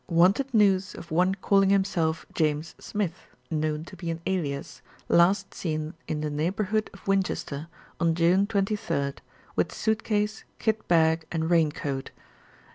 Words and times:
Wanted 0.09 0.51
news 0.51 0.95
of 0.95 1.11
one 1.11 1.35
calling 1.35 1.69
him 1.69 1.83
self 1.85 2.25
James 2.33 2.73
Smith 2.79 3.27
(known 3.51 3.85
to 3.85 3.95
be 3.95 4.09
an 4.09 4.19
alias), 4.25 4.81
last 5.07 5.53
seen 5.53 5.93
in 6.07 6.21
the 6.21 6.29
neighbourhood 6.31 6.89
of 6.91 7.07
Winchester 7.07 7.67
on 7.99 8.15
June 8.15 8.47
23rd, 8.47 9.19
with 9.55 9.71
suit 9.71 10.01
case, 10.03 10.43
kit 10.57 10.87
bag 10.87 11.27
and 11.31 11.51
rain 11.51 11.71
coat. 11.71 12.09